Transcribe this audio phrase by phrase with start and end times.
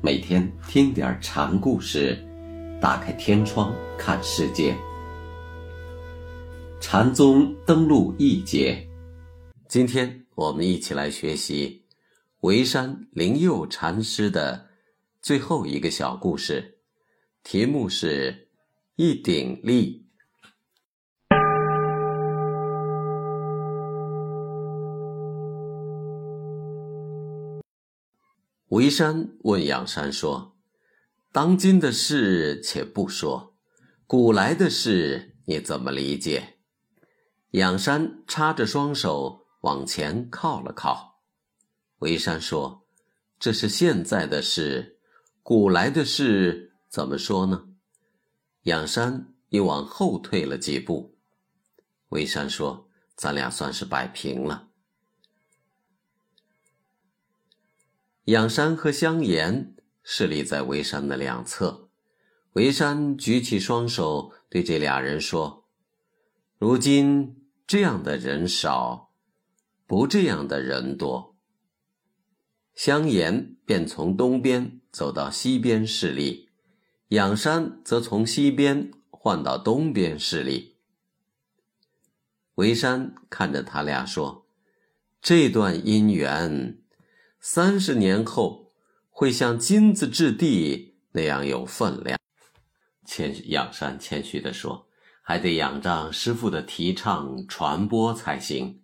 [0.00, 2.16] 每天听点禅故事，
[2.80, 4.72] 打开天窗看世界。
[6.80, 8.88] 禅宗登陆一节，
[9.66, 11.82] 今天我们一起来学习
[12.40, 14.68] 沩山灵佑禅师的
[15.20, 16.78] 最后一个小故事，
[17.42, 18.48] 题目是
[18.94, 20.06] “一顶立”。
[28.68, 30.54] 沩山问仰山说
[31.32, 33.56] ：“当今的事且不说，
[34.06, 36.58] 古来的事你怎么理解？”
[37.52, 41.22] 仰山插着双手往前靠了靠。
[41.98, 42.86] 沩山说
[43.40, 44.98] ：“这是现在的事，
[45.42, 47.68] 古来的事怎么说呢？”
[48.64, 51.16] 仰山又往后退了几步。
[52.10, 54.67] 沩山说：“咱俩算是摆平了。”
[58.28, 61.88] 仰山和香严侍立在沩山的两侧，
[62.52, 65.66] 沩山举起双手对这俩人说
[66.60, 69.14] ：“如今这样的人少，
[69.86, 71.38] 不这样的人多。”
[72.76, 76.50] 香严便从东边走到西边侍立，
[77.08, 80.76] 仰山则从西边换到东边侍立。
[82.56, 84.46] 沩山看着他俩说
[85.22, 86.78] ：“这段姻缘。”
[87.40, 88.72] 三十年后，
[89.10, 92.18] 会像金子质地那样有分量。
[93.04, 94.88] 谦仰山谦虚地说
[95.22, 98.82] ：“还得仰仗师傅的提倡传播才行。”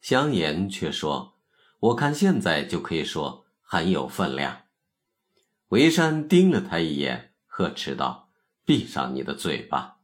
[0.00, 1.36] 香言却说
[1.80, 4.62] ：“我看现在就可以说很有分量。”
[5.68, 8.30] 维山盯了他一眼，呵斥道
[8.64, 9.96] ：“闭上你的嘴巴！”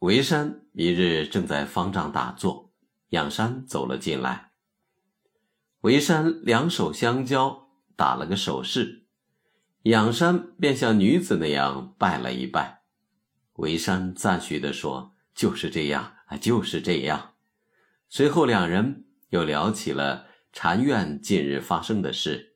[0.00, 2.70] 维山一日正在方丈打坐，
[3.10, 4.51] 仰山走了进来。
[5.82, 9.02] 沩山两手相交，打了个手势，
[9.82, 12.82] 仰山便像女子那样拜了一拜。
[13.56, 17.32] 沩山赞许地说：“就是这样啊，就是这样。”
[18.08, 22.54] 随后两人又聊起了禅院近日发生的事。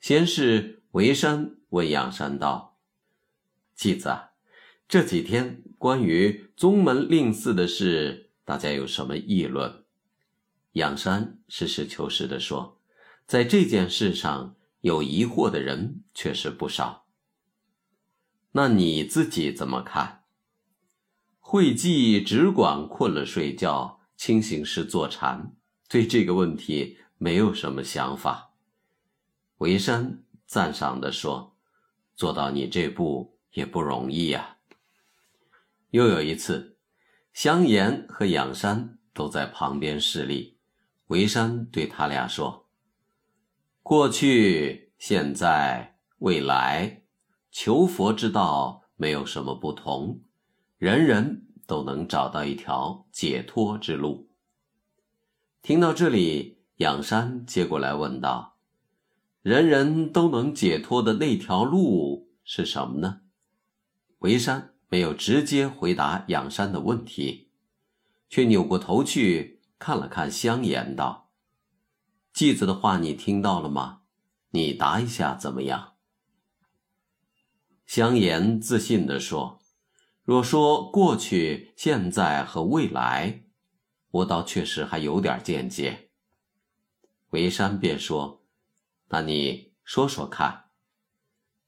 [0.00, 2.80] 先是沩山问仰山道
[3.76, 4.12] ：“继子，
[4.88, 9.83] 这几天关于宗门令寺的事，大家有什么议论？”
[10.74, 12.80] 仰山实事求是地说
[13.26, 17.06] ：“在这件事上有疑惑的人确实不少。
[18.52, 20.24] 那你自己怎么看？
[21.38, 25.54] 慧寂只管困了睡觉，清醒时坐禅，
[25.88, 28.54] 对这个问题没有什么想法。”
[29.58, 31.56] 维山赞赏地说
[32.16, 34.56] ：“做到你这步也不容易呀。”
[35.90, 36.76] 又有一次，
[37.32, 40.53] 香严和仰山都在旁边侍立。
[41.06, 42.66] 沩山对他俩说
[43.82, 47.02] ：“过去、现在、未来，
[47.50, 50.22] 求佛之道没有什么不同，
[50.78, 54.30] 人人都能找到一条解脱之路。”
[55.60, 58.56] 听到这里，仰山接过来问道
[59.42, 63.20] ：“人人都能解脱的那条路是什么呢？”
[64.20, 67.50] 沩山没有直接回答仰山的问题，
[68.30, 69.60] 却扭过头去。
[69.84, 71.30] 看了看香言，道
[72.32, 74.00] ：“继子的话你听到了吗？
[74.52, 75.96] 你答一下怎么样？”
[77.84, 79.60] 香言自信地说
[80.24, 83.44] ：“若说过去、现在和未来，
[84.10, 86.08] 我倒确实还有点见解。”
[87.32, 88.42] 维山便说
[89.12, 90.70] ：“那你说说看。”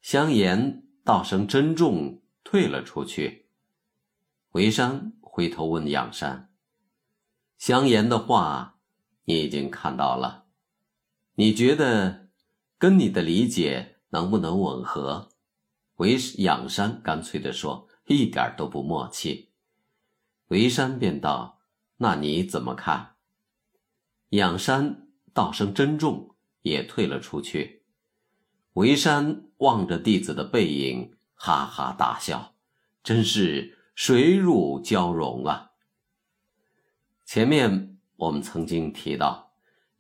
[0.01, 3.51] 香言道声珍重，退了出去。
[4.53, 6.51] 维山回头问仰山。
[7.59, 8.79] 香言的话，
[9.25, 10.45] 你已经看到了，
[11.35, 12.29] 你觉得
[12.79, 15.31] 跟你的理解能不能吻合？
[15.97, 19.51] 沩仰山干脆地说：“一点都不默契。”
[20.49, 21.61] 沩山便道
[21.97, 23.17] ：“那你怎么看？”
[24.31, 27.85] 仰山道声珍重，也退了出去。
[28.75, 32.55] 沩山望着弟子的背影，哈哈大笑，
[33.03, 35.71] 真是水乳交融啊！
[37.27, 39.51] 前面我们曾经提到，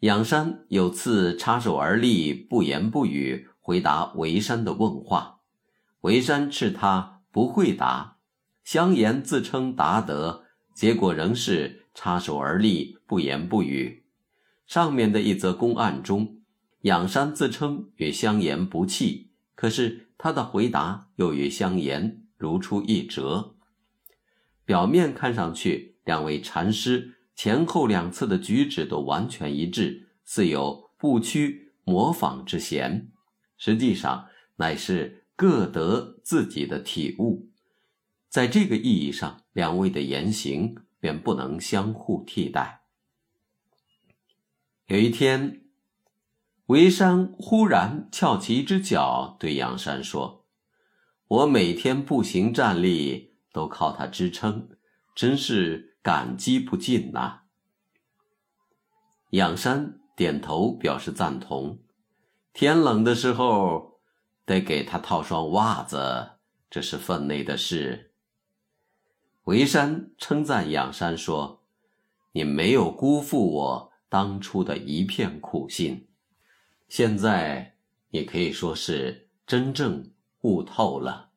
[0.00, 5.40] 仰山有次插手而立，不言不语回答沩山的问话，
[6.00, 8.18] 沩山斥他不会答，
[8.62, 14.04] 香言自称答得，结果仍是插手而立，不言不语。
[14.64, 16.38] 上面的一则公案中，
[16.82, 23.56] 仰山自称与香言不弃，可是他的回答又与香言如出一辙。
[24.64, 27.14] 表面看上去，两位禅师。
[27.36, 33.12] 前后两次的举止都完全一致，似有不屈模仿之嫌。
[33.58, 37.50] 实际上乃是各得自己的体悟。
[38.30, 42.82] 在这个意义上，两位的言行便不能相互替代。
[44.86, 45.62] 有一天，
[46.66, 50.46] 维山忽然翘起一只脚，对杨山说
[51.28, 54.68] ：“我每天步行站立都靠它支撑，
[55.14, 57.40] 真是感激不尽呐。”
[59.34, 61.80] 仰山点头表示赞同。
[62.52, 63.98] 天冷的时候，
[64.44, 66.38] 得给他套双袜子，
[66.70, 68.12] 这是分内的事。
[69.46, 71.64] 维山称赞仰山说
[72.30, 76.06] ：“你没有辜负我当初的一片苦心，
[76.88, 77.74] 现在
[78.10, 80.12] 你可以说是真正
[80.42, 81.30] 悟透了。”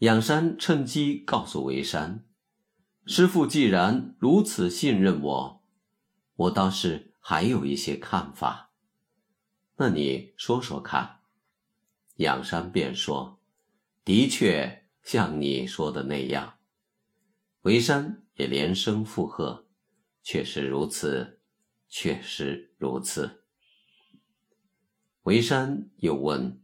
[0.00, 2.25] 仰山趁机告诉维山
[3.06, 5.62] ：“师傅既然如此信任我。”
[6.36, 8.70] 我倒是还有一些看法，
[9.76, 11.20] 那你说说看。
[12.16, 13.40] 仰山便说
[14.04, 16.58] ：“的确像你说的那样。”
[17.62, 19.66] 维山也连声附和
[20.22, 21.40] ：“确实如此，
[21.88, 23.44] 确实如此。”
[25.24, 26.60] 维山又问：“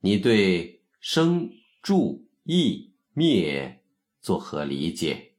[0.00, 1.50] 你对生、
[1.82, 3.82] 住、异、灭
[4.20, 5.29] 作何理解？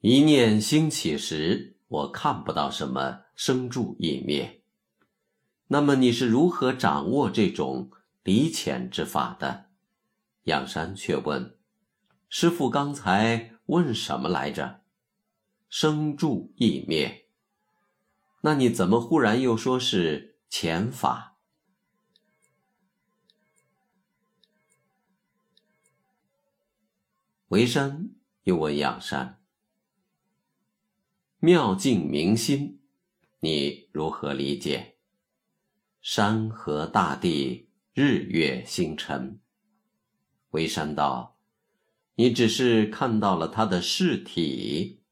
[0.00, 4.62] 一念兴起时？”我看不到什么生住异灭，
[5.68, 7.90] 那么你是如何掌握这种
[8.22, 9.70] 离浅之法的？
[10.42, 11.56] 仰山却问
[12.28, 14.82] ：“师傅刚才问什么来着？
[15.70, 17.26] 生住异灭。
[18.42, 21.38] 那你怎么忽然又说是浅法？”
[27.48, 28.10] 维山
[28.42, 29.37] 又问仰山。
[31.40, 32.80] 妙境明心，
[33.38, 34.96] 你如何理解？
[36.00, 39.38] 山河大地，日月星辰。
[40.50, 41.38] 微山道，
[42.16, 45.04] 你只是看到了他的事体。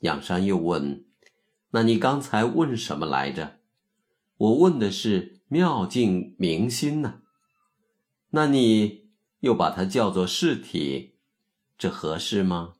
[0.00, 1.04] 仰山又问
[1.70, 3.60] ：“那你刚才问什么来着？”
[4.36, 7.22] 我问的是妙境明心呢。
[8.30, 11.14] 那你又把它叫做事体，
[11.78, 12.74] 这合适吗？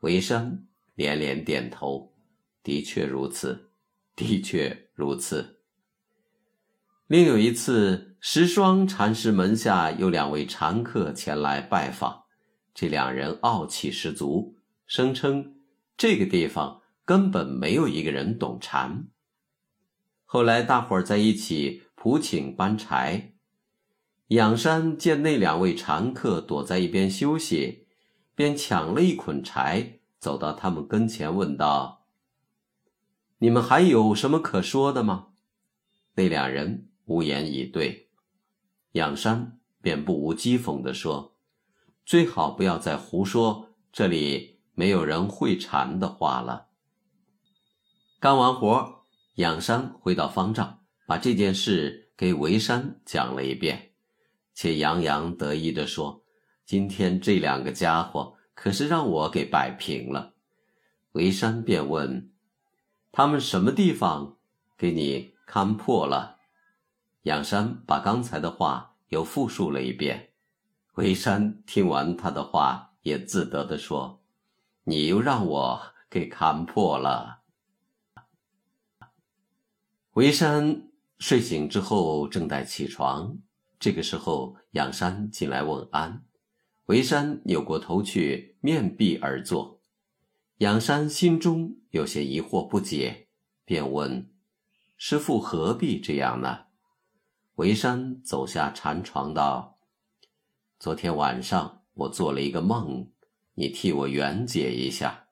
[0.00, 0.66] 微山。
[1.00, 2.12] 连连点头，
[2.62, 3.70] 的确如此，
[4.14, 5.62] 的确如此。
[7.06, 12.24] 另有一次，石霜禅师门下有两位禅客前来拜访，
[12.74, 14.56] 这两人傲气十足，
[14.86, 15.54] 声称
[15.96, 19.08] 这个地方根本没有一个人懂禅。
[20.26, 23.32] 后来大伙儿在一起普请搬柴，
[24.28, 27.86] 仰山见那两位禅客躲在一边休息，
[28.34, 29.99] 便抢了一捆柴。
[30.20, 32.04] 走到他们跟前，问道
[33.40, 35.28] ：“你们还有什么可说的吗？”
[36.14, 38.10] 那两人无言以对。
[38.92, 41.36] 仰山便不无讥讽地说
[42.04, 46.66] ：“最好不要再胡说这里没有人会禅的话了。”
[48.20, 53.92] 干完活，仰山回到方丈，把这件事给维山讲了一遍，
[54.52, 56.22] 且洋洋得意地说
[56.66, 60.34] ：“今天这两个家伙。”可是让我给摆平了，
[61.12, 62.30] 维山便问
[63.10, 64.36] ：“他们什么地方
[64.76, 66.40] 给你看破了？”
[67.24, 70.34] 仰山把刚才的话又复述了一遍。
[70.96, 74.20] 维山听完他的话，也自得地说
[74.84, 77.40] ：“你又让我给看破了。”
[80.12, 83.38] 维山睡醒之后正待起床，
[83.78, 86.26] 这个时候仰山进来问安。
[86.90, 89.80] 维山扭过头去，面壁而坐。
[90.56, 93.28] 仰山心中有些疑惑不解，
[93.64, 94.28] 便问
[94.98, 96.64] ：“师父何必这样呢？”
[97.54, 99.78] 维山走下禅床道
[100.80, 103.08] ：“昨天晚上我做了一个梦，
[103.54, 105.28] 你替我圆解一下。”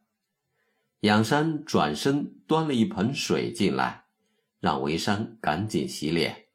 [1.02, 4.04] 仰山转身端了一盆水进来，
[4.60, 6.46] 让维山赶紧洗脸。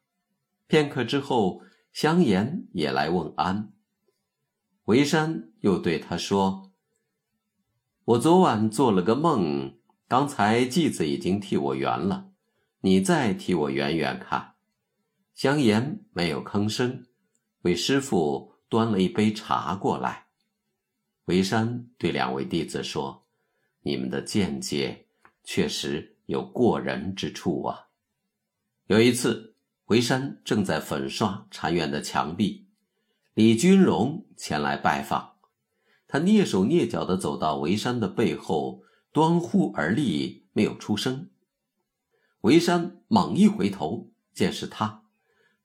[0.66, 1.60] 片刻之后，
[1.92, 3.73] 香言也来问安。
[4.84, 6.70] 维山又对他说
[8.04, 12.32] ：“我昨晚做了个梦，刚才继子已经替我圆了，
[12.82, 14.56] 你再替我圆圆看。”
[15.34, 17.06] 香言没有吭声，
[17.62, 20.26] 为师傅端了一杯茶过来。
[21.24, 23.26] 维山对两位弟子说
[23.80, 25.06] ：“你们的见解
[25.42, 27.86] 确实有过人之处啊。”
[28.88, 32.63] 有一次，维山正在粉刷禅院的墙壁。
[33.34, 35.32] 李君荣前来拜访，
[36.06, 41.30] 他蹑手蹑脚地走到维山的背后，端呼而立，没有出声。
[42.42, 45.02] 维山猛一回头，见是他，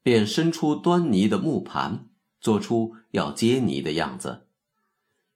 [0.01, 2.09] 便伸出端倪的木盘，
[2.41, 4.47] 做出要接泥的样子。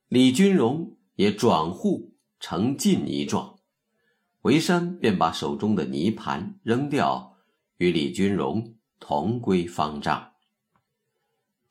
[0.08, 3.60] 李君荣也转户成进泥状，
[4.42, 7.36] 韦山便把手中的泥盘扔掉，
[7.78, 10.33] 与李君荣同归方丈。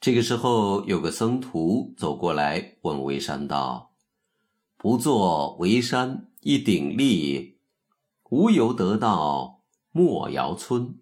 [0.02, 3.94] 这个时候，有个僧徒走过来问韦山道
[4.76, 7.60] ：“不做韦山一鼎立，
[8.28, 10.98] 无由得到莫遥村。”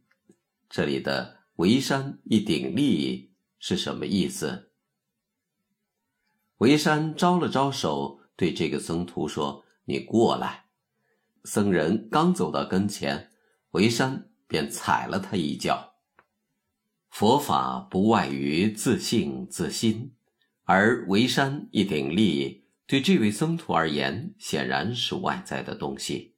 [0.69, 4.71] 这里的“围山一鼎立”是什么意思？
[6.59, 10.67] 围山招了招手，对这个僧徒说：“你过来。”
[11.45, 13.31] 僧人刚走到跟前，
[13.71, 15.90] 围山便踩了他一脚。
[17.11, 20.13] 佛法不外于自性自心，
[20.65, 26.35] 而围山一鼎立对这位僧徒而言，显然是外在的东西。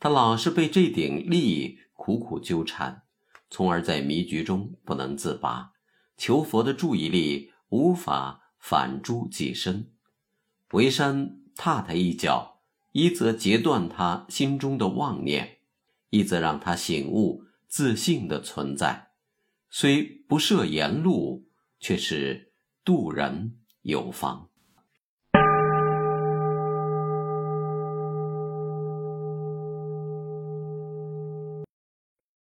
[0.00, 3.02] 他老是被这顶立苦苦纠缠。
[3.48, 5.70] 从而在迷局中不能自拔，
[6.16, 9.92] 求佛的注意力无法反诸己身。
[10.72, 15.58] 维山踏他一脚，一则截断他心中的妄念，
[16.10, 19.05] 一则让他醒悟自信的存在。
[19.78, 24.50] 虽不涉言路，却是渡人有方。